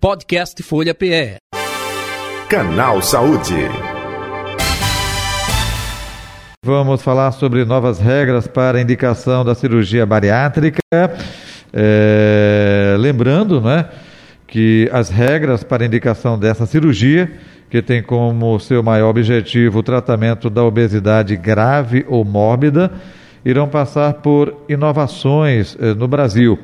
Podcast 0.00 0.62
Folha 0.62 0.94
PE. 0.94 1.36
Canal 2.48 3.02
Saúde. 3.02 3.54
Vamos 6.64 7.02
falar 7.02 7.32
sobre 7.32 7.66
novas 7.66 7.98
regras 7.98 8.46
para 8.46 8.80
indicação 8.80 9.44
da 9.44 9.54
cirurgia 9.54 10.06
bariátrica. 10.06 10.80
É, 11.70 12.96
lembrando, 12.98 13.60
né, 13.60 13.90
que 14.46 14.88
as 14.90 15.10
regras 15.10 15.62
para 15.62 15.84
indicação 15.84 16.38
dessa 16.38 16.64
cirurgia, 16.64 17.30
que 17.68 17.82
tem 17.82 18.02
como 18.02 18.58
seu 18.58 18.82
maior 18.82 19.10
objetivo 19.10 19.80
o 19.80 19.82
tratamento 19.82 20.48
da 20.48 20.64
obesidade 20.64 21.36
grave 21.36 22.06
ou 22.08 22.24
mórbida, 22.24 22.90
irão 23.44 23.68
passar 23.68 24.14
por 24.14 24.64
inovações 24.66 25.76
eh, 25.78 25.92
no 25.92 26.08
Brasil. 26.08 26.58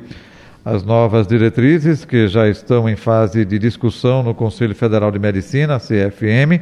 As 0.69 0.83
novas 0.83 1.25
diretrizes, 1.25 2.03
que 2.03 2.27
já 2.27 2.49
estão 2.49 2.89
em 2.89 2.97
fase 2.97 3.45
de 3.45 3.57
discussão 3.57 4.21
no 4.21 4.33
Conselho 4.33 4.75
Federal 4.75 5.09
de 5.09 5.17
Medicina, 5.17 5.79
CFM, 5.79 6.59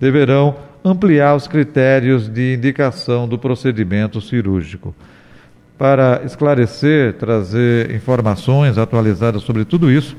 deverão 0.00 0.56
ampliar 0.82 1.36
os 1.36 1.46
critérios 1.46 2.30
de 2.30 2.54
indicação 2.54 3.28
do 3.28 3.38
procedimento 3.38 4.22
cirúrgico. 4.22 4.94
Para 5.76 6.22
esclarecer, 6.24 7.12
trazer 7.18 7.94
informações 7.94 8.78
atualizadas 8.78 9.42
sobre 9.42 9.66
tudo 9.66 9.92
isso, 9.92 10.16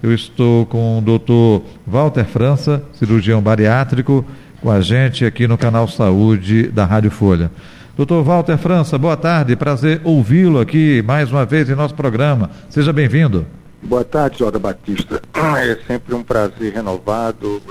eu 0.00 0.14
estou 0.14 0.64
com 0.66 0.98
o 0.98 1.02
doutor 1.02 1.64
Walter 1.84 2.24
França, 2.24 2.84
cirurgião 2.92 3.42
bariátrico, 3.42 4.24
com 4.60 4.70
a 4.70 4.80
gente 4.80 5.24
aqui 5.24 5.48
no 5.48 5.58
canal 5.58 5.88
Saúde 5.88 6.68
da 6.68 6.84
Rádio 6.84 7.10
Folha. 7.10 7.50
Doutor 7.96 8.22
Walter 8.22 8.58
França, 8.58 8.98
boa 8.98 9.16
tarde, 9.16 9.56
prazer 9.56 10.02
ouvi-lo 10.04 10.60
aqui 10.60 11.02
mais 11.02 11.32
uma 11.32 11.46
vez 11.46 11.70
em 11.70 11.74
nosso 11.74 11.94
programa. 11.94 12.50
Seja 12.68 12.92
bem-vindo. 12.92 13.46
Boa 13.82 14.04
tarde, 14.04 14.40
Jorge 14.40 14.58
Batista. 14.58 15.22
É 15.34 15.78
sempre 15.86 16.14
um 16.14 16.22
prazer 16.22 16.74
renovado 16.74 17.62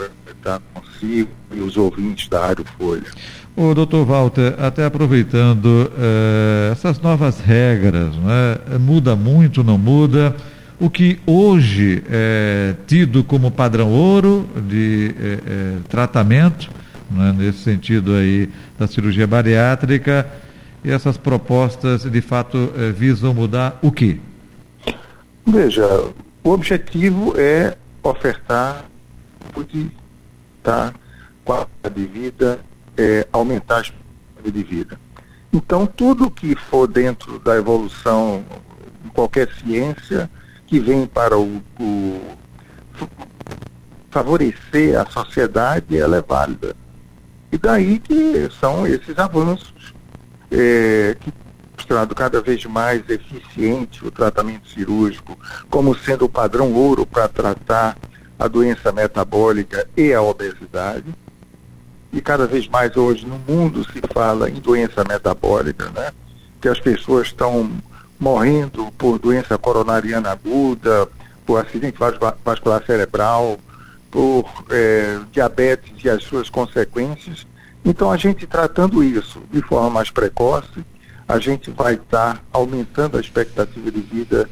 estar 0.45 0.59
consigo 0.73 1.29
e 1.51 1.59
os 1.59 1.77
ouvintes 1.77 2.27
da 2.27 2.48
Rádio 2.48 2.65
Folha. 2.76 3.03
O 3.55 3.76
doutor 3.76 4.03
Walter, 4.03 4.55
até 4.59 4.85
aproveitando 4.85 5.91
eh, 5.96 6.70
essas 6.71 6.99
novas 6.99 7.40
regras, 7.40 8.15
né, 8.15 8.79
muda 8.79 9.15
muito, 9.15 9.63
não 9.63 9.77
muda? 9.77 10.35
O 10.79 10.90
que 10.90 11.20
hoje 11.26 12.03
é 12.09 12.76
tido 12.87 13.23
como 13.23 13.51
padrão 13.51 13.91
ouro 13.91 14.49
de 14.68 15.15
eh, 15.20 15.40
eh, 15.46 15.73
tratamento, 15.87 16.70
né, 17.09 17.34
nesse 17.37 17.59
sentido 17.59 18.13
aí 18.13 18.49
da 18.77 18.87
cirurgia 18.87 19.27
bariátrica. 19.27 20.27
E 20.84 20.91
essas 20.91 21.17
propostas, 21.17 22.03
de 22.03 22.21
fato, 22.21 22.71
eh, 22.77 22.91
visam 22.91 23.34
mudar 23.34 23.79
o 23.81 23.91
quê? 23.91 24.20
Veja, 25.45 25.87
o 26.43 26.51
objetivo 26.51 27.34
é 27.37 27.75
ofertar 28.03 28.85
saúde, 29.55 29.91
tá? 30.62 30.93
qualidade 31.43 31.95
de 31.95 32.05
vida, 32.05 32.59
é, 32.97 33.27
aumentar 33.31 33.77
a 33.77 33.81
expectativa 33.81 34.51
de 34.51 34.63
vida. 34.63 34.99
Então, 35.53 35.85
tudo 35.85 36.29
que 36.29 36.55
for 36.55 36.87
dentro 36.87 37.40
da 37.40 37.55
evolução, 37.55 38.43
em 39.05 39.09
qualquer 39.09 39.49
ciência, 39.53 40.29
que 40.67 40.79
vem 40.79 41.05
para 41.05 41.37
o, 41.37 41.62
o 41.79 42.21
favorecer 44.09 44.99
a 44.99 45.05
sociedade, 45.05 45.97
ela 45.97 46.17
é 46.17 46.21
válida. 46.21 46.75
E 47.55 47.57
daí 47.57 47.99
que 47.99 48.49
são 48.59 48.85
esses 48.85 49.17
avanços 49.17 49.93
é, 50.51 51.15
que 51.17 51.34
mostrando 51.77 52.13
cada 52.13 52.41
vez 52.41 52.65
mais 52.65 53.09
eficiente 53.09 54.05
o 54.05 54.12
tratamento 54.12 54.67
cirúrgico, 54.67 55.39
como 55.70 55.95
sendo 55.95 56.25
o 56.25 56.29
padrão 56.29 56.73
ouro 56.73 57.05
para 57.05 57.29
tratar 57.29 57.95
a 58.37 58.49
doença 58.49 58.91
metabólica 58.91 59.87
e 59.95 60.13
a 60.13 60.21
obesidade. 60.21 61.05
E 62.12 62.20
cada 62.20 62.45
vez 62.45 62.67
mais 62.67 62.97
hoje 62.97 63.25
no 63.25 63.39
mundo 63.39 63.85
se 63.85 64.01
fala 64.13 64.50
em 64.50 64.56
doença 64.56 65.06
metabólica, 65.07 65.90
né? 65.91 66.12
Que 66.59 66.68
as 66.68 66.81
pessoas 66.81 67.28
estão 67.28 67.72
morrendo 68.19 68.91
por 68.97 69.18
doença 69.18 69.57
coronariana 69.57 70.31
aguda, 70.31 71.07
por 71.46 71.66
acidente 71.66 71.97
vascular 72.44 72.84
cerebral, 72.85 73.57
por 74.16 74.46
é, 74.70 75.20
diabetes 75.30 75.92
e 76.02 76.09
as 76.09 76.24
suas 76.24 76.50
consequências. 76.50 77.46
Então, 77.84 78.09
a 78.09 78.16
gente 78.16 78.48
tratando 78.48 79.03
isso 79.03 79.42
de 79.52 79.62
forma 79.62 79.90
mais 79.90 80.09
precoce, 80.09 80.86
a 81.28 81.38
gente 81.38 81.70
vai 81.70 81.96
estar 81.96 82.42
aumentando 82.54 83.18
a 83.18 83.20
expectativa 83.20 83.92
de 83.92 84.00
vida 84.00 84.50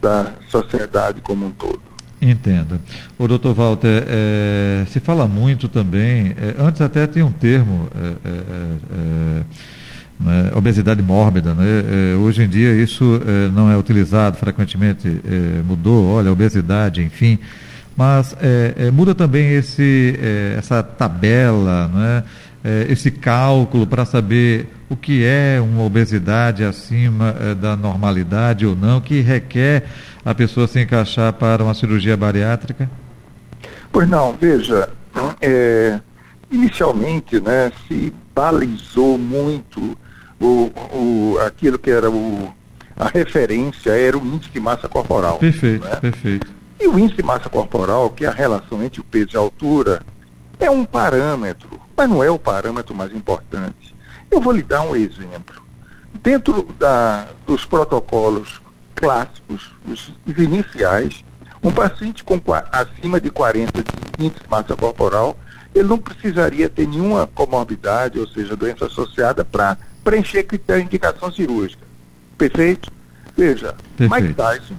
da 0.00 0.32
sociedade 0.48 1.20
como 1.20 1.44
um 1.44 1.50
todo. 1.50 1.82
Entendo. 2.22 2.80
O 3.18 3.28
doutor 3.28 3.52
Walter, 3.52 4.02
é, 4.08 4.86
se 4.88 4.98
fala 4.98 5.28
muito 5.28 5.68
também, 5.68 6.28
é, 6.28 6.54
antes 6.58 6.80
até 6.80 7.06
tinha 7.06 7.26
um 7.26 7.32
termo, 7.32 7.90
né, 10.18 10.52
obesidade 10.54 11.02
mórbida, 11.02 11.52
né? 11.52 12.16
hoje 12.18 12.44
em 12.44 12.48
dia 12.48 12.72
isso 12.72 13.20
não 13.52 13.70
é 13.70 13.76
utilizado 13.76 14.38
frequentemente, 14.38 15.20
mudou, 15.66 16.14
olha, 16.14 16.32
obesidade, 16.32 17.02
enfim 17.02 17.38
mas 17.96 18.36
é, 18.40 18.74
é, 18.76 18.90
muda 18.90 19.14
também 19.14 19.52
esse, 19.52 20.18
é, 20.20 20.56
essa 20.58 20.82
tabela, 20.82 21.88
né? 21.88 22.24
esse 22.88 23.10
cálculo 23.10 23.84
para 23.88 24.04
saber 24.04 24.68
o 24.88 24.94
que 24.94 25.24
é 25.24 25.60
uma 25.60 25.82
obesidade 25.82 26.62
acima 26.62 27.34
da 27.60 27.76
normalidade 27.76 28.64
ou 28.64 28.76
não, 28.76 29.00
que 29.00 29.20
requer 29.20 29.82
a 30.24 30.32
pessoa 30.32 30.68
se 30.68 30.80
encaixar 30.80 31.32
para 31.32 31.64
uma 31.64 31.74
cirurgia 31.74 32.16
bariátrica? 32.16 32.88
Pois 33.90 34.08
não, 34.08 34.32
veja, 34.40 34.88
é, 35.40 35.98
inicialmente 36.52 37.40
né, 37.40 37.72
se 37.88 38.12
balizou 38.34 39.18
muito 39.18 39.98
o, 40.40 40.70
o, 40.92 41.38
aquilo 41.46 41.78
que 41.78 41.90
era 41.90 42.10
o, 42.10 42.52
a 42.96 43.08
referência, 43.08 43.90
era 43.90 44.16
o 44.16 44.24
índice 44.24 44.50
de 44.50 44.60
massa 44.60 44.88
corporal. 44.88 45.38
Perfeito, 45.38 45.84
né? 45.84 45.96
perfeito. 45.96 46.61
E 46.82 46.88
o 46.88 46.98
índice 46.98 47.18
de 47.18 47.22
massa 47.22 47.48
corporal, 47.48 48.10
que 48.10 48.24
é 48.24 48.28
a 48.28 48.32
relação 48.32 48.82
entre 48.82 49.00
o 49.00 49.04
peso 49.04 49.28
e 49.34 49.36
a 49.36 49.40
altura, 49.40 50.02
é 50.58 50.68
um 50.68 50.84
parâmetro, 50.84 51.80
mas 51.96 52.10
não 52.10 52.24
é 52.24 52.28
o 52.28 52.40
parâmetro 52.40 52.92
mais 52.92 53.14
importante. 53.14 53.94
Eu 54.28 54.40
vou 54.40 54.52
lhe 54.52 54.64
dar 54.64 54.82
um 54.82 54.96
exemplo. 54.96 55.62
Dentro 56.12 56.64
da, 56.80 57.28
dos 57.46 57.64
protocolos 57.64 58.60
clássicos, 58.96 59.70
os 59.86 60.12
iniciais, 60.36 61.24
um 61.62 61.70
paciente 61.70 62.24
com 62.24 62.40
acima 62.72 63.20
de 63.20 63.30
40 63.30 63.84
de 63.84 64.26
índice 64.26 64.42
de 64.42 64.50
massa 64.50 64.74
corporal, 64.74 65.36
ele 65.72 65.86
não 65.86 65.98
precisaria 65.98 66.68
ter 66.68 66.88
nenhuma 66.88 67.28
comorbidade, 67.28 68.18
ou 68.18 68.26
seja, 68.26 68.56
doença 68.56 68.86
associada, 68.86 69.44
para 69.44 69.78
preencher 70.02 70.42
critério 70.42 70.82
de 70.82 70.88
indicação 70.88 71.30
cirúrgica. 71.30 71.86
Perfeito? 72.36 72.90
Veja, 73.36 73.72
Perfeito. 73.96 74.24
Mike 74.24 74.34
Tyson 74.34 74.74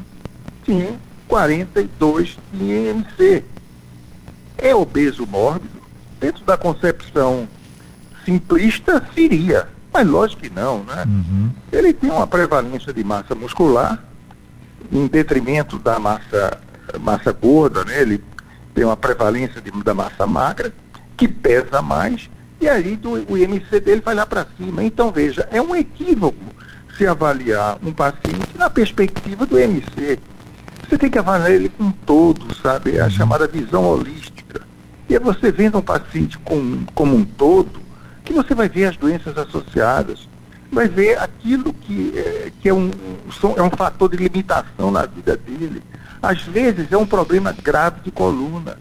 tinha 0.65 0.99
42 1.33 2.37
de 2.53 2.63
IMC. 2.63 3.43
É 4.55 4.75
obeso 4.75 5.25
mórbido? 5.25 5.81
Dentro 6.19 6.45
da 6.45 6.55
concepção 6.55 7.47
simplista, 8.23 9.03
seria. 9.15 9.67
Mas 9.91 10.07
lógico 10.07 10.43
que 10.43 10.49
não, 10.51 10.83
né? 10.83 11.03
Uhum. 11.07 11.49
Ele 11.71 11.91
tem 11.91 12.11
uma 12.11 12.27
prevalência 12.27 12.93
de 12.93 13.03
massa 13.03 13.33
muscular 13.33 14.03
em 14.91 15.07
detrimento 15.07 15.79
da 15.79 15.97
massa, 15.97 16.59
massa 17.01 17.31
gorda, 17.31 17.83
né? 17.83 17.99
Ele 17.99 18.23
tem 18.75 18.85
uma 18.85 18.95
prevalência 18.95 19.59
de, 19.59 19.71
da 19.83 19.95
massa 19.95 20.27
magra, 20.27 20.71
que 21.17 21.27
pesa 21.27 21.81
mais, 21.81 22.29
e 22.61 22.69
aí 22.69 22.95
do, 22.95 23.09
o 23.27 23.35
IMC 23.35 23.79
dele 23.79 24.01
vai 24.05 24.13
lá 24.13 24.27
para 24.27 24.45
cima. 24.55 24.83
Então, 24.83 25.11
veja, 25.11 25.47
é 25.51 25.59
um 25.59 25.75
equívoco 25.75 26.53
se 26.95 27.07
avaliar 27.07 27.79
um 27.83 27.91
paciente 27.91 28.55
na 28.55 28.69
perspectiva 28.69 29.47
do 29.47 29.59
IMC. 29.59 30.19
Você 30.93 30.97
tem 30.99 31.09
que 31.09 31.17
avaliar 31.17 31.49
ele 31.49 31.69
com 31.69 31.89
todo, 31.89 32.53
sabe? 32.61 32.99
A 32.99 33.05
uhum. 33.05 33.09
chamada 33.09 33.47
visão 33.47 33.83
holística. 33.83 34.61
E 35.09 35.15
é 35.15 35.19
você 35.19 35.51
vendo 35.51 35.79
um 35.79 35.81
paciente 35.81 36.37
com, 36.37 36.85
como 36.93 37.15
um 37.15 37.25
todo, 37.25 37.81
que 38.23 38.31
você 38.31 38.53
vai 38.53 38.69
ver 38.69 38.85
as 38.85 38.95
doenças 38.95 39.35
associadas, 39.35 40.29
vai 40.71 40.87
ver 40.87 41.17
aquilo 41.17 41.73
que, 41.73 42.13
é, 42.15 42.51
que 42.61 42.69
é, 42.69 42.73
um, 42.75 42.91
é 43.57 43.61
um 43.63 43.71
fator 43.71 44.07
de 44.07 44.17
limitação 44.17 44.91
na 44.91 45.07
vida 45.07 45.35
dele. 45.35 45.81
Às 46.21 46.43
vezes 46.43 46.91
é 46.91 46.97
um 46.97 47.07
problema 47.07 47.51
grave 47.51 48.01
de 48.01 48.11
coluna. 48.11 48.77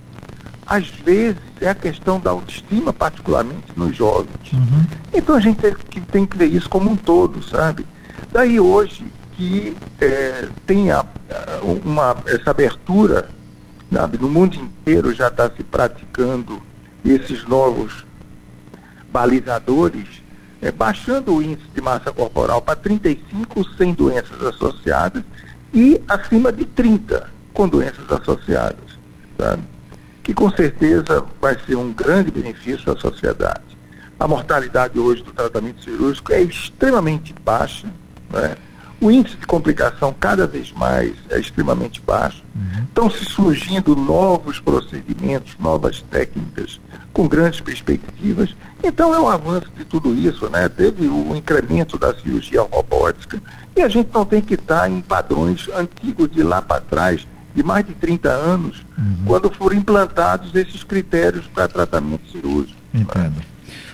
Às 0.66 0.88
vezes 0.88 1.40
é 1.62 1.70
a 1.70 1.74
questão 1.74 2.20
da 2.20 2.30
autoestima, 2.30 2.92
particularmente 2.92 3.72
nos 3.74 3.96
jovens. 3.96 4.52
Uhum. 4.52 4.84
Então 5.14 5.34
a 5.34 5.40
gente 5.40 5.62
tem 5.62 5.74
que, 5.74 6.00
tem 6.02 6.26
que 6.26 6.36
ver 6.36 6.48
isso 6.48 6.68
como 6.68 6.90
um 6.90 6.96
todo, 6.96 7.42
sabe? 7.42 7.86
Daí 8.30 8.60
hoje, 8.60 9.02
que 9.42 9.76
é, 10.00 10.48
tenha 10.64 11.04
uma, 11.84 12.16
essa 12.26 12.52
abertura, 12.52 13.28
sabe? 13.92 14.16
no 14.16 14.28
mundo 14.28 14.54
inteiro 14.54 15.12
já 15.12 15.26
está 15.26 15.50
se 15.50 15.64
praticando 15.64 16.62
esses 17.04 17.44
novos 17.48 18.06
balizadores, 19.10 20.22
é, 20.60 20.70
baixando 20.70 21.34
o 21.34 21.42
índice 21.42 21.68
de 21.74 21.80
massa 21.80 22.12
corporal 22.12 22.62
para 22.62 22.76
35 22.76 23.64
sem 23.76 23.92
doenças 23.92 24.40
associadas 24.42 25.24
e 25.74 26.00
acima 26.06 26.52
de 26.52 26.64
30 26.64 27.28
com 27.52 27.68
doenças 27.68 28.10
associadas. 28.12 28.96
sabe? 29.36 29.62
Que 30.22 30.32
com 30.32 30.52
certeza 30.52 31.24
vai 31.40 31.58
ser 31.66 31.74
um 31.74 31.92
grande 31.92 32.30
benefício 32.30 32.92
à 32.92 32.96
sociedade. 32.96 33.76
A 34.20 34.28
mortalidade 34.28 35.00
hoje 35.00 35.20
do 35.24 35.32
tratamento 35.32 35.82
cirúrgico 35.82 36.32
é 36.32 36.42
extremamente 36.42 37.34
baixa, 37.44 37.88
né? 38.30 38.56
O 39.02 39.10
índice 39.10 39.36
de 39.36 39.48
complicação 39.48 40.14
cada 40.18 40.46
vez 40.46 40.70
mais 40.70 41.12
é 41.28 41.40
extremamente 41.40 42.00
baixo. 42.00 42.40
Uhum. 42.54 42.84
Estão 42.84 43.10
se 43.10 43.24
surgindo 43.24 43.96
novos 43.96 44.60
procedimentos, 44.60 45.56
novas 45.58 46.02
técnicas, 46.02 46.80
com 47.12 47.26
grandes 47.26 47.60
perspectivas. 47.60 48.54
Então 48.80 49.12
é 49.12 49.18
um 49.18 49.28
avanço 49.28 49.68
de 49.76 49.84
tudo 49.84 50.14
isso, 50.14 50.48
né? 50.48 50.68
Teve 50.68 51.08
o 51.08 51.34
incremento 51.34 51.98
da 51.98 52.14
cirurgia 52.14 52.62
robótica 52.62 53.42
e 53.74 53.82
a 53.82 53.88
gente 53.88 54.08
não 54.14 54.24
tem 54.24 54.40
que 54.40 54.54
estar 54.54 54.88
em 54.88 55.00
padrões 55.00 55.68
antigos 55.76 56.30
de 56.30 56.44
lá 56.44 56.62
para 56.62 56.80
trás, 56.80 57.26
de 57.56 57.62
mais 57.64 57.84
de 57.84 57.94
30 57.94 58.28
anos, 58.28 58.86
uhum. 58.96 59.24
quando 59.26 59.50
foram 59.50 59.76
implantados 59.76 60.54
esses 60.54 60.84
critérios 60.84 61.44
para 61.48 61.66
tratamento 61.66 62.30
cirúrgico. 62.30 62.78
Entendo. 62.94 63.34
Né? 63.34 63.42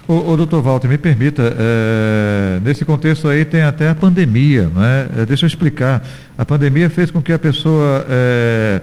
O, 0.08 0.32
o 0.32 0.36
doutor 0.38 0.62
Walter, 0.62 0.88
me 0.88 0.96
permita, 0.96 1.54
é, 1.54 2.60
nesse 2.64 2.82
contexto 2.82 3.28
aí 3.28 3.44
tem 3.44 3.60
até 3.60 3.90
a 3.90 3.94
pandemia, 3.94 4.70
não 4.74 4.82
é? 4.82 5.06
é 5.18 5.26
deixa 5.26 5.44
eu 5.44 5.46
explicar. 5.46 6.02
A 6.38 6.46
pandemia 6.46 6.88
fez 6.88 7.10
com 7.10 7.20
que 7.20 7.30
a 7.30 7.38
pessoa 7.38 8.06
é, 8.08 8.80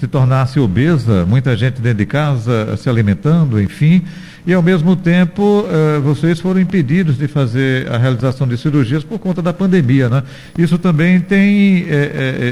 se 0.00 0.06
tornasse 0.06 0.58
obesa, 0.58 1.26
muita 1.26 1.54
gente 1.54 1.82
dentro 1.82 1.98
de 1.98 2.06
casa 2.06 2.78
se 2.78 2.88
alimentando, 2.88 3.60
enfim, 3.60 4.04
e 4.46 4.54
ao 4.54 4.62
mesmo 4.62 4.96
tempo 4.96 5.66
vocês 6.02 6.40
foram 6.40 6.60
impedidos 6.60 7.18
de 7.18 7.28
fazer 7.28 7.86
a 7.92 7.98
realização 7.98 8.48
de 8.48 8.56
cirurgias 8.56 9.04
por 9.04 9.18
conta 9.18 9.42
da 9.42 9.52
pandemia, 9.52 10.08
né? 10.08 10.22
Isso 10.56 10.78
também 10.78 11.20
tem 11.20 11.84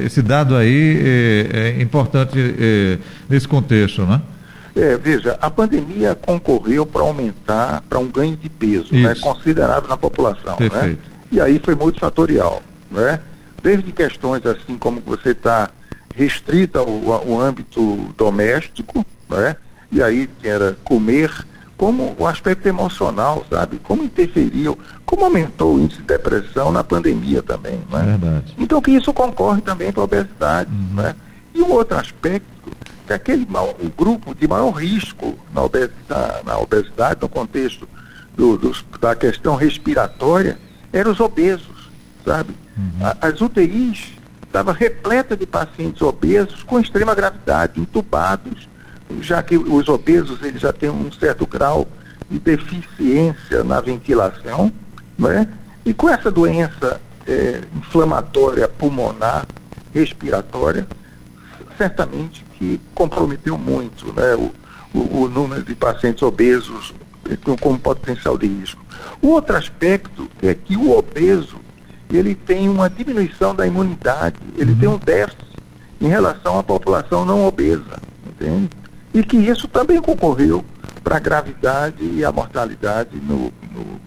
esse 0.04 0.20
dado 0.20 0.56
aí 0.56 1.80
importante 1.80 2.36
nesse 3.30 3.48
contexto, 3.48 4.02
né? 4.02 4.20
É, 4.76 4.96
veja, 4.96 5.38
a 5.40 5.48
pandemia 5.48 6.16
concorreu 6.16 6.84
para 6.84 7.02
aumentar, 7.02 7.82
para 7.88 7.98
um 7.98 8.08
ganho 8.08 8.36
de 8.36 8.48
peso 8.48 8.92
né, 8.92 9.14
considerável 9.14 9.88
na 9.88 9.96
população. 9.96 10.56
Né? 10.58 10.96
E 11.30 11.40
aí 11.40 11.60
foi 11.64 11.76
multifatorial. 11.76 12.60
Né? 12.90 13.20
Desde 13.62 13.92
questões 13.92 14.44
assim 14.44 14.76
como 14.76 15.00
você 15.00 15.30
está 15.30 15.70
restrita 16.14 16.80
ao, 16.80 17.12
ao 17.12 17.40
âmbito 17.40 18.12
doméstico, 18.16 19.06
né? 19.28 19.56
e 19.92 20.02
aí 20.02 20.28
era 20.42 20.76
comer, 20.84 21.30
como 21.76 22.16
o 22.18 22.26
aspecto 22.26 22.66
emocional, 22.66 23.44
sabe? 23.50 23.78
Como 23.82 24.04
interferiu, 24.04 24.78
como 25.04 25.24
aumentou 25.24 25.74
o 25.74 25.80
índice 25.80 26.00
de 26.00 26.06
depressão 26.06 26.72
na 26.72 26.82
pandemia 26.82 27.42
também. 27.42 27.80
Né? 27.90 28.16
Verdade. 28.18 28.54
Então 28.58 28.80
que 28.80 28.90
isso 28.90 29.12
concorre 29.12 29.60
também 29.60 29.92
para 29.92 30.02
a 30.02 30.04
obesidade. 30.04 30.70
Uhum. 30.70 31.02
Né? 31.02 31.14
E 31.54 31.62
um 31.62 31.70
outro 31.70 31.96
aspecto 31.96 32.53
que 33.06 33.12
aquele 33.12 33.46
o 33.80 33.88
grupo 33.90 34.34
de 34.34 34.48
maior 34.48 34.70
risco 34.70 35.38
na 35.52 35.62
obesidade, 35.62 36.44
na 36.44 36.58
obesidade 36.58 37.20
no 37.20 37.28
contexto 37.28 37.88
do, 38.36 38.56
do, 38.56 38.72
da 38.98 39.14
questão 39.14 39.56
respiratória, 39.56 40.58
eram 40.92 41.12
os 41.12 41.20
obesos, 41.20 41.90
sabe? 42.24 42.54
Uhum. 42.76 43.12
as 43.20 43.40
UTIs 43.40 44.14
estavam 44.46 44.74
repletas 44.74 45.38
de 45.38 45.46
pacientes 45.46 46.02
obesos 46.02 46.62
com 46.64 46.80
extrema 46.80 47.14
gravidade, 47.14 47.80
entubados, 47.80 48.68
já 49.20 49.42
que 49.42 49.56
os 49.56 49.88
obesos 49.88 50.42
eles 50.42 50.60
já 50.60 50.72
têm 50.72 50.90
um 50.90 51.12
certo 51.12 51.46
grau 51.46 51.86
de 52.28 52.38
deficiência 52.38 53.62
na 53.62 53.80
ventilação, 53.80 54.72
né? 55.18 55.48
E 55.84 55.92
com 55.92 56.08
essa 56.08 56.30
doença 56.30 57.00
é, 57.26 57.60
inflamatória 57.76 58.66
pulmonar, 58.66 59.46
respiratória, 59.92 60.86
certamente 61.76 62.43
que 62.58 62.80
comprometeu 62.94 63.58
muito 63.58 64.12
né, 64.12 64.34
o, 64.34 64.52
o, 64.96 65.22
o 65.22 65.28
número 65.28 65.62
de 65.62 65.74
pacientes 65.74 66.22
obesos 66.22 66.94
com 67.60 67.78
potencial 67.78 68.36
de 68.36 68.46
risco. 68.46 68.84
O 69.22 69.28
outro 69.28 69.56
aspecto 69.56 70.28
é 70.42 70.54
que 70.54 70.76
o 70.76 70.96
obeso 70.96 71.56
ele 72.10 72.34
tem 72.34 72.68
uma 72.68 72.88
diminuição 72.88 73.54
da 73.54 73.66
imunidade, 73.66 74.36
ele 74.56 74.72
uhum. 74.72 74.78
tem 74.78 74.88
um 74.88 74.98
déficit 74.98 75.44
em 76.00 76.08
relação 76.08 76.58
à 76.58 76.62
população 76.62 77.24
não 77.24 77.46
obesa, 77.46 77.98
entende? 78.26 78.70
E 79.12 79.22
que 79.22 79.36
isso 79.36 79.66
também 79.66 80.00
concorreu 80.00 80.64
para 81.02 81.16
a 81.16 81.20
gravidade 81.20 82.04
e 82.04 82.24
a 82.24 82.30
mortalidade 82.30 83.16
no, 83.16 83.52
no, 83.72 84.00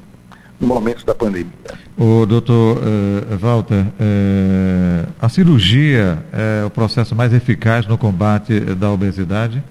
no 0.59 0.67
momento 0.67 1.05
da 1.05 1.13
pandemia. 1.13 1.51
O 1.97 2.25
doutor 2.25 2.77
uh, 2.77 3.37
Walter, 3.37 3.85
uh, 3.85 5.13
a 5.21 5.29
cirurgia 5.29 6.23
é 6.31 6.65
o 6.65 6.69
processo 6.69 7.15
mais 7.15 7.33
eficaz 7.33 7.85
no 7.85 7.97
combate 7.97 8.59
da 8.59 8.91
obesidade? 8.91 9.63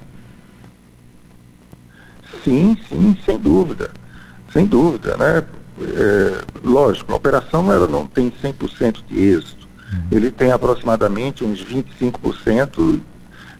Sim, 2.44 2.76
sim, 2.88 3.16
sem 3.24 3.38
dúvida. 3.38 3.90
Sem 4.52 4.66
dúvida, 4.66 5.16
né? 5.16 5.42
É, 5.78 6.44
lógico, 6.64 7.12
a 7.12 7.16
operação 7.16 7.70
ela 7.70 7.86
não 7.86 8.06
tem 8.06 8.30
100% 8.30 9.04
de 9.06 9.20
êxito. 9.20 9.68
Uhum. 9.92 10.00
Ele 10.10 10.30
tem 10.30 10.50
aproximadamente 10.50 11.44
uns 11.44 11.62
25% 11.62 13.00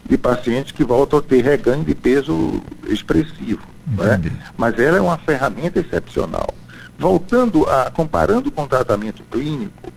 de 0.08 0.16
pacientes 0.16 0.72
que 0.72 0.84
voltam 0.84 1.18
a 1.18 1.22
ter 1.22 1.44
reganho 1.44 1.84
de 1.84 1.94
peso 1.94 2.62
expressivo. 2.88 3.60
Né? 3.86 4.20
Mas 4.56 4.78
ela 4.78 4.98
é 4.98 5.00
uma 5.00 5.18
ferramenta 5.18 5.80
excepcional. 5.80 6.54
Voltando 6.98 7.68
a, 7.68 7.90
comparando 7.90 8.50
com 8.50 8.64
o 8.64 8.68
tratamento 8.68 9.22
clínico, 9.30 9.92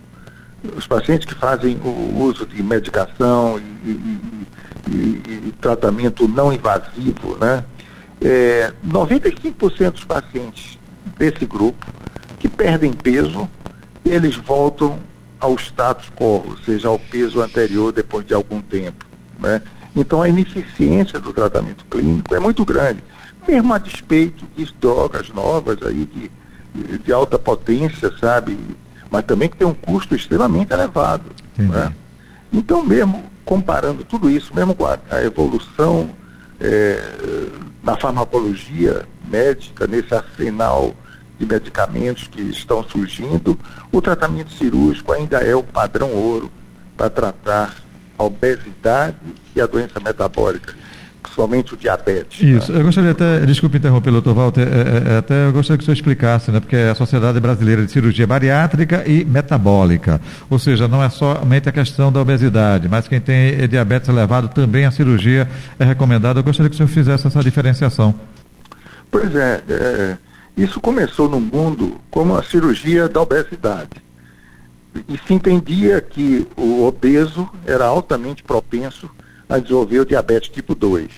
os 0.76 0.86
pacientes 0.86 1.26
que 1.26 1.34
fazem 1.34 1.76
o 1.82 2.22
uso 2.22 2.44
de 2.46 2.62
medicação 2.62 3.58
e, 3.58 3.90
e, 3.90 4.46
e, 4.88 5.48
e 5.48 5.54
tratamento 5.60 6.28
não 6.28 6.52
invasivo, 6.52 7.36
né? 7.40 7.64
É, 8.22 8.72
95% 8.86 9.92
dos 9.92 10.04
pacientes 10.04 10.78
desse 11.16 11.46
grupo 11.46 11.86
que 12.38 12.48
perdem 12.48 12.92
peso, 12.92 13.48
eles 14.04 14.36
voltam 14.36 14.98
ao 15.38 15.54
status 15.54 16.10
quo, 16.14 16.44
ou 16.46 16.56
seja, 16.64 16.88
ao 16.88 16.98
peso 16.98 17.40
anterior 17.40 17.92
depois 17.92 18.26
de 18.26 18.34
algum 18.34 18.60
tempo. 18.60 19.06
Né? 19.38 19.62
Então 19.96 20.20
a 20.20 20.28
ineficiência 20.28 21.18
do 21.18 21.32
tratamento 21.32 21.84
clínico 21.86 22.34
é 22.34 22.38
muito 22.38 22.64
grande, 22.64 23.02
mesmo 23.48 23.72
a 23.72 23.78
despeito 23.78 24.44
de 24.54 24.70
drogas 24.74 25.30
novas 25.30 25.78
aí 25.82 26.06
que 26.06 26.30
de 26.74 27.12
alta 27.12 27.38
potência, 27.38 28.12
sabe? 28.18 28.58
Mas 29.10 29.24
também 29.24 29.48
que 29.48 29.56
tem 29.56 29.66
um 29.66 29.74
custo 29.74 30.14
extremamente 30.14 30.72
elevado. 30.72 31.24
Né? 31.56 31.92
Então, 32.52 32.84
mesmo 32.84 33.24
comparando 33.44 34.04
tudo 34.04 34.30
isso, 34.30 34.54
mesmo 34.54 34.74
com 34.74 34.86
a, 34.86 34.98
a 35.10 35.22
evolução 35.22 36.10
é, 36.60 37.02
na 37.82 37.96
farmacologia 37.96 39.06
médica, 39.28 39.86
nesse 39.86 40.14
arsenal 40.14 40.94
de 41.38 41.46
medicamentos 41.46 42.28
que 42.28 42.42
estão 42.42 42.84
surgindo, 42.84 43.58
o 43.90 44.00
tratamento 44.00 44.52
cirúrgico 44.52 45.12
ainda 45.12 45.38
é 45.38 45.54
o 45.54 45.62
padrão 45.62 46.10
ouro 46.12 46.50
para 46.96 47.10
tratar 47.10 47.74
a 48.18 48.24
obesidade 48.24 49.16
e 49.56 49.60
a 49.60 49.66
doença 49.66 49.98
metabólica 49.98 50.74
principalmente 51.22 51.74
o 51.74 51.76
diabetes. 51.76 52.40
Isso, 52.40 52.72
eu 52.72 52.82
gostaria 52.82 53.10
até, 53.10 53.40
desculpe 53.46 53.78
interromper, 53.78 54.10
doutor 54.10 54.34
Walter, 54.34 54.66
é, 54.66 55.14
é, 55.14 55.18
até 55.18 55.46
eu 55.46 55.52
gostaria 55.52 55.78
que 55.78 55.82
o 55.82 55.86
senhor 55.86 55.94
explicasse, 55.94 56.50
né, 56.50 56.60
porque 56.60 56.76
é 56.76 56.90
a 56.90 56.94
Sociedade 56.94 57.38
Brasileira 57.40 57.84
de 57.84 57.92
Cirurgia 57.92 58.26
Bariátrica 58.26 59.04
e 59.06 59.24
Metabólica, 59.24 60.20
ou 60.48 60.58
seja, 60.58 60.88
não 60.88 61.02
é 61.02 61.08
somente 61.10 61.68
a 61.68 61.72
questão 61.72 62.10
da 62.10 62.20
obesidade, 62.20 62.88
mas 62.88 63.06
quem 63.06 63.20
tem 63.20 63.68
diabetes 63.68 64.08
elevado 64.08 64.48
também 64.48 64.84
a 64.84 64.90
cirurgia 64.90 65.48
é 65.78 65.84
recomendada. 65.84 66.40
Eu 66.40 66.44
gostaria 66.44 66.68
que 66.68 66.74
o 66.74 66.76
senhor 66.76 66.88
fizesse 66.88 67.26
essa 67.26 67.40
diferenciação. 67.42 68.14
Pois 69.10 69.34
é, 69.34 69.62
é 69.68 70.16
isso 70.56 70.80
começou 70.80 71.28
no 71.28 71.40
mundo 71.40 72.00
como 72.10 72.36
a 72.36 72.42
cirurgia 72.42 73.08
da 73.08 73.22
obesidade. 73.22 73.90
E 75.08 75.16
se 75.26 75.32
entendia 75.32 76.00
que 76.00 76.46
o 76.56 76.84
obeso 76.84 77.48
era 77.64 77.86
altamente 77.86 78.42
propenso 78.42 79.08
a 79.50 79.58
desenvolver 79.58 79.98
o 79.98 80.06
diabetes 80.06 80.48
tipo 80.48 80.74
2. 80.74 81.10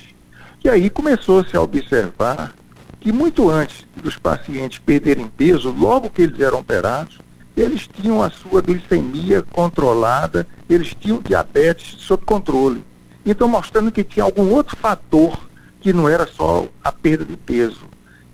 E 0.64 0.68
aí 0.68 0.88
começou-se 0.88 1.54
a 1.54 1.60
observar 1.60 2.54
que 2.98 3.12
muito 3.12 3.50
antes 3.50 3.84
dos 3.94 4.16
pacientes 4.16 4.78
perderem 4.78 5.26
peso, 5.26 5.70
logo 5.70 6.08
que 6.08 6.22
eles 6.22 6.40
eram 6.40 6.60
operados, 6.60 7.18
eles 7.54 7.86
tinham 7.86 8.22
a 8.22 8.30
sua 8.30 8.62
glicemia 8.62 9.42
controlada, 9.42 10.46
eles 10.68 10.94
tinham 10.98 11.20
diabetes 11.20 11.96
sob 11.98 12.24
controle. 12.24 12.82
Então, 13.26 13.46
mostrando 13.46 13.92
que 13.92 14.02
tinha 14.02 14.24
algum 14.24 14.50
outro 14.50 14.76
fator 14.76 15.38
que 15.80 15.92
não 15.92 16.08
era 16.08 16.26
só 16.26 16.66
a 16.82 16.90
perda 16.90 17.24
de 17.24 17.36
peso. 17.36 17.84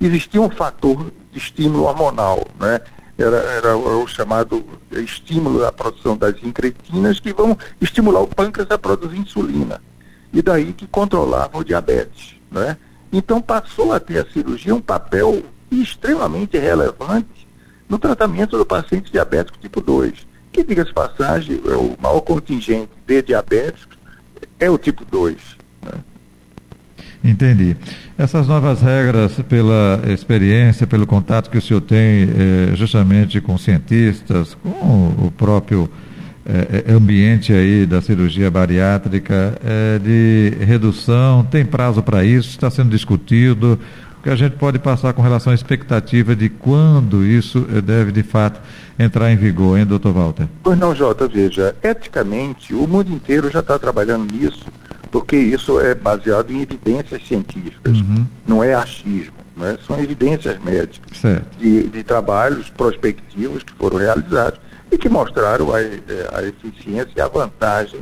Existia 0.00 0.40
um 0.40 0.50
fator 0.50 1.10
de 1.32 1.38
estímulo 1.38 1.84
hormonal, 1.84 2.46
né? 2.60 2.80
Era, 3.18 3.36
era 3.36 3.76
o 3.76 4.06
chamado 4.06 4.64
estímulo 4.92 5.58
da 5.58 5.72
produção 5.72 6.16
das 6.16 6.40
incretinas 6.42 7.18
que 7.18 7.32
vão 7.32 7.58
estimular 7.80 8.20
o 8.20 8.28
pâncreas 8.28 8.70
a 8.70 8.78
produzir 8.78 9.18
insulina 9.18 9.82
e 10.32 10.40
daí 10.40 10.72
que 10.72 10.86
controlava 10.86 11.58
o 11.58 11.64
diabetes. 11.64 12.36
Né? 12.50 12.76
Então 13.12 13.40
passou 13.40 13.92
a 13.92 14.00
ter 14.00 14.18
a 14.18 14.30
cirurgia 14.30 14.74
um 14.74 14.80
papel 14.80 15.42
extremamente 15.70 16.56
relevante 16.58 17.48
no 17.88 17.98
tratamento 17.98 18.56
do 18.56 18.66
paciente 18.66 19.10
diabético 19.10 19.58
tipo 19.58 19.80
2, 19.80 20.26
que, 20.52 20.62
diga-se 20.62 20.92
passagem, 20.92 21.60
é 21.64 21.76
o 21.76 21.96
maior 22.00 22.20
contingente 22.20 22.90
de 23.06 23.22
diabéticos 23.22 23.98
é 24.60 24.70
o 24.70 24.78
tipo 24.78 25.04
2. 25.04 25.36
Né? 25.82 25.92
Entendi. 27.22 27.76
Essas 28.16 28.46
novas 28.46 28.80
regras, 28.80 29.32
pela 29.48 30.00
experiência, 30.08 30.86
pelo 30.86 31.06
contato 31.06 31.50
que 31.50 31.58
o 31.58 31.62
senhor 31.62 31.80
tem 31.80 31.98
eh, 31.98 32.70
justamente 32.74 33.40
com 33.40 33.58
cientistas, 33.58 34.56
com 34.62 35.14
o 35.18 35.32
próprio 35.36 35.90
eh, 36.46 36.84
ambiente 36.92 37.52
aí 37.52 37.86
da 37.86 38.00
cirurgia 38.00 38.50
bariátrica, 38.50 39.58
de 40.02 40.64
redução, 40.64 41.44
tem 41.44 41.64
prazo 41.64 42.02
para 42.02 42.24
isso, 42.24 42.50
está 42.50 42.70
sendo 42.70 42.90
discutido, 42.90 43.78
o 44.18 44.22
que 44.22 44.30
a 44.30 44.36
gente 44.36 44.56
pode 44.56 44.78
passar 44.78 45.12
com 45.12 45.22
relação 45.22 45.52
à 45.52 45.54
expectativa 45.54 46.34
de 46.34 46.48
quando 46.48 47.24
isso 47.24 47.60
deve 47.60 48.10
de 48.10 48.22
fato 48.22 48.60
entrar 48.98 49.30
em 49.30 49.36
vigor, 49.36 49.78
hein, 49.78 49.86
doutor 49.86 50.12
Walter? 50.12 50.48
Pois 50.62 50.76
não, 50.76 50.92
Jota, 50.94 51.28
veja, 51.28 51.74
eticamente 51.82 52.74
o 52.74 52.86
mundo 52.86 53.12
inteiro 53.12 53.48
já 53.48 53.60
está 53.60 53.78
trabalhando 53.78 54.32
nisso 54.32 54.66
porque 55.10 55.36
isso 55.36 55.80
é 55.80 55.94
baseado 55.94 56.50
em 56.50 56.60
evidências 56.60 57.26
científicas, 57.26 57.98
uhum. 57.98 58.26
não 58.46 58.62
é 58.62 58.74
achismo, 58.74 59.34
né? 59.56 59.78
são 59.86 59.98
evidências 59.98 60.58
médicas 60.62 61.18
de, 61.58 61.84
de, 61.88 62.02
trabalhos 62.02 62.68
prospectivos 62.70 63.62
que 63.62 63.72
foram 63.74 63.98
realizados 63.98 64.60
e 64.90 64.98
que 64.98 65.08
mostraram 65.08 65.68
a, 65.72 65.78
a 65.78 66.42
eficiência 66.42 67.12
e 67.16 67.20
a 67.20 67.28
vantagem 67.28 68.00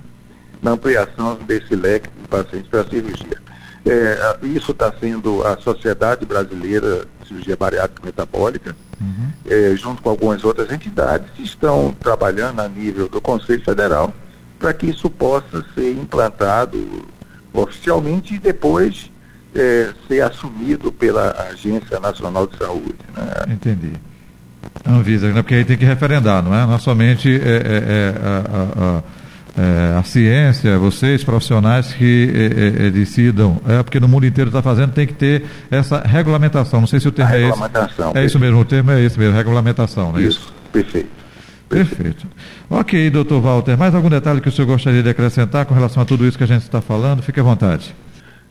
na 0.62 0.72
ampliação 0.72 1.38
desse 1.46 1.74
leque 1.74 2.08
de 2.08 2.28
pacientes 2.28 2.68
para 2.68 2.80
a 2.80 2.88
cirurgia. 2.88 3.46
É, 3.84 4.36
isso 4.42 4.72
está 4.72 4.92
sendo 4.98 5.46
a 5.46 5.56
Sociedade 5.58 6.26
Brasileira 6.26 7.06
de 7.20 7.28
Cirurgia 7.28 7.56
Bariátrica 7.56 8.04
Metabólica, 8.04 8.76
uhum. 9.00 9.30
é, 9.48 9.76
junto 9.76 10.02
com 10.02 10.10
algumas 10.10 10.42
outras 10.42 10.72
entidades, 10.72 11.28
estão 11.38 11.94
trabalhando 12.00 12.60
a 12.60 12.68
nível 12.68 13.08
do 13.08 13.20
Conselho 13.20 13.62
Federal 13.64 14.12
para 14.58 14.72
que 14.72 14.86
isso 14.86 15.10
possa 15.10 15.64
ser 15.74 15.92
implantado 15.92 17.06
oficialmente 17.52 18.34
e 18.34 18.38
depois 18.38 19.10
é, 19.54 19.90
ser 20.06 20.20
assumido 20.22 20.92
pela 20.92 21.30
Agência 21.50 21.98
Nacional 21.98 22.46
de 22.46 22.56
Saúde. 22.58 22.94
Né? 23.16 23.54
Entendi. 23.54 23.92
Anvisa, 24.86 25.28
né? 25.28 25.42
porque 25.42 25.54
aí 25.54 25.64
tem 25.64 25.76
que 25.76 25.84
referendar, 25.84 26.42
não 26.42 26.54
é? 26.54 26.66
Não 26.66 26.74
é 26.74 26.78
somente 26.78 27.28
é, 27.30 27.38
é, 27.38 27.82
é 27.88 28.14
a, 28.22 28.36
a, 28.56 28.98
a, 28.98 29.02
é, 29.58 29.98
a, 29.98 30.02
ciência, 30.02 30.78
vocês 30.78 31.24
profissionais 31.24 31.92
que 31.92 32.90
decidam, 32.92 33.58
é 33.66 33.82
porque 33.82 33.98
no 33.98 34.06
mundo 34.06 34.26
inteiro 34.26 34.50
está 34.50 34.60
fazendo, 34.60 34.92
tem 34.92 35.06
que 35.06 35.14
ter 35.14 35.46
essa 35.70 36.00
regulamentação. 36.00 36.80
Não 36.80 36.86
sei 36.86 37.00
se 37.00 37.08
o 37.08 37.12
termo 37.12 37.34
é 37.34 37.48
esse. 37.48 37.60
É 38.14 38.24
isso 38.24 38.38
mesmo, 38.38 38.60
o 38.60 38.64
termo 38.64 38.90
é 38.90 39.02
esse 39.02 39.18
mesmo, 39.18 39.34
regulamentação, 39.34 40.12
não 40.12 40.18
é 40.18 40.22
isso? 40.22 40.40
Isso, 40.40 40.54
perfeito. 40.72 41.25
Perfeito. 41.68 42.26
Ok, 42.70 43.10
doutor 43.10 43.40
Walter, 43.40 43.76
mais 43.76 43.94
algum 43.94 44.08
detalhe 44.08 44.40
que 44.40 44.48
o 44.48 44.52
senhor 44.52 44.66
gostaria 44.66 45.02
de 45.02 45.08
acrescentar 45.08 45.66
com 45.66 45.74
relação 45.74 46.02
a 46.02 46.06
tudo 46.06 46.26
isso 46.26 46.38
que 46.38 46.44
a 46.44 46.46
gente 46.46 46.62
está 46.62 46.80
falando? 46.80 47.22
Fique 47.22 47.40
à 47.40 47.42
vontade. 47.42 47.94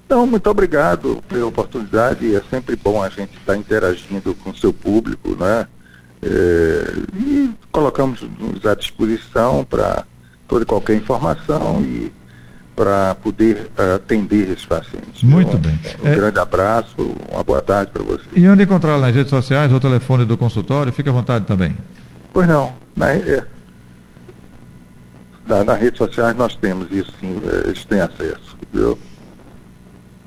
Não, 0.08 0.28
muito 0.28 0.50
obrigado 0.50 1.24
pela 1.28 1.48
oportunidade. 1.48 2.36
É 2.36 2.42
sempre 2.50 2.76
bom 2.76 3.02
a 3.02 3.10
gente 3.10 3.36
estar 3.38 3.56
interagindo 3.56 4.36
com 4.36 4.52
o 4.52 4.56
seu 4.56 4.72
público, 4.72 5.36
né? 5.36 5.66
É, 6.22 6.94
e 7.18 7.52
colocamos 7.72 8.22
nos 8.40 8.66
à 8.66 8.76
disposição 8.76 9.64
para 9.64 10.06
toda 10.48 10.64
e 10.64 10.66
qualquer 10.66 10.96
informação 10.96 11.82
e 11.82 12.12
para 12.76 13.16
poder 13.16 13.72
uh, 13.80 13.96
atender 13.96 14.52
esses 14.52 14.66
pacientes. 14.66 15.24
Muito 15.24 15.58
bem. 15.58 15.80
Um 16.04 16.08
é... 16.08 16.16
grande 16.16 16.40
abraço, 16.40 17.16
uma 17.32 17.42
boa 17.42 17.62
tarde 17.62 17.92
para 17.92 18.04
você. 18.04 18.24
E 18.36 18.48
onde 18.50 18.64
encontrar 18.64 18.98
nas 18.98 19.16
redes 19.16 19.30
sociais, 19.30 19.72
o 19.72 19.80
telefone 19.80 20.26
do 20.26 20.38
consultório, 20.38 20.92
fique 20.92 21.08
à 21.08 21.12
vontade 21.12 21.46
também. 21.46 21.76
Pois 22.34 22.48
não. 22.48 22.74
Na, 22.96 23.12
é, 23.12 23.44
na, 25.48 25.64
nas 25.64 25.80
redes 25.80 25.98
sociais 25.98 26.36
nós 26.36 26.56
temos 26.56 26.92
isso 26.92 27.12
sim, 27.20 27.42
é, 27.46 27.68
eles 27.68 27.86
têm 27.86 28.00
acesso. 28.00 28.58
Viu? 28.74 28.98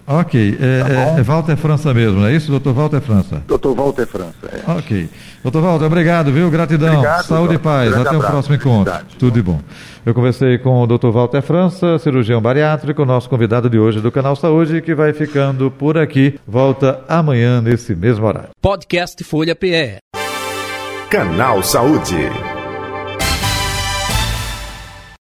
Ok. 0.09 0.59
É, 0.59 0.83
tá 0.83 0.89
é, 0.89 1.21
é, 1.21 1.23
Walter 1.23 1.57
França 1.57 1.93
mesmo, 1.93 2.21
não 2.21 2.27
é 2.27 2.35
isso, 2.35 2.51
doutor 2.51 2.73
Walter 2.73 3.01
França? 3.01 3.43
Doutor 3.47 3.75
Walter 3.75 4.07
França, 4.07 4.35
é. 4.45 4.71
Ok. 4.71 5.09
Doutor 5.43 5.63
Walter, 5.63 5.85
obrigado, 5.85 6.33
viu? 6.33 6.51
Gratidão. 6.51 6.95
Obrigado, 6.95 7.25
Saúde 7.25 7.55
e 7.55 7.59
paz. 7.59 7.93
Até 7.93 8.01
abraço, 8.01 8.19
o 8.19 8.31
próximo 8.31 8.55
encontro. 8.55 8.95
Tudo 9.19 9.35
de 9.35 9.43
bom. 9.43 9.61
Eu 10.07 10.15
conversei 10.15 10.57
com 10.57 10.83
o 10.83 10.87
doutor 10.87 11.13
Walter 11.13 11.43
França, 11.43 11.99
cirurgião 11.99 12.41
bariátrico, 12.41 13.05
nosso 13.05 13.29
convidado 13.29 13.69
de 13.69 13.79
hoje 13.79 14.01
do 14.01 14.11
Canal 14.11 14.35
Saúde, 14.35 14.81
que 14.81 14.95
vai 14.95 15.13
ficando 15.13 15.71
por 15.71 15.99
aqui. 15.99 16.41
Volta 16.47 17.05
amanhã 17.07 17.61
nesse 17.61 17.95
mesmo 17.95 18.25
horário. 18.27 18.49
Podcast 18.63 19.23
Folha 19.25 19.55
PE. 19.55 19.99
Canal 21.11 21.63
Saúde. 21.63 22.58